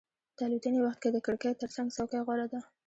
[0.37, 2.59] د الوتنې وخت کې د کړکۍ ترڅنګ څوکۍ غوره ده.